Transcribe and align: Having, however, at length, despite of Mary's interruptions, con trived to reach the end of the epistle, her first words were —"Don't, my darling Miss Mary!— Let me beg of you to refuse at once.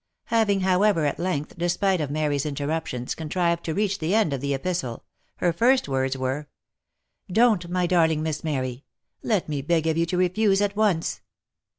Having, 0.33 0.61
however, 0.61 1.05
at 1.05 1.19
length, 1.19 1.55
despite 1.59 2.01
of 2.01 2.09
Mary's 2.09 2.43
interruptions, 2.43 3.13
con 3.13 3.29
trived 3.29 3.61
to 3.61 3.73
reach 3.75 3.99
the 3.99 4.15
end 4.15 4.33
of 4.33 4.41
the 4.41 4.51
epistle, 4.55 5.03
her 5.35 5.53
first 5.53 5.87
words 5.87 6.17
were 6.17 6.47
—"Don't, 7.31 7.69
my 7.69 7.85
darling 7.85 8.23
Miss 8.23 8.43
Mary!— 8.43 8.83
Let 9.31 9.47
me 9.47 9.61
beg 9.61 9.85
of 9.85 9.97
you 9.97 10.07
to 10.07 10.17
refuse 10.17 10.59
at 10.59 10.75
once. 10.75 11.21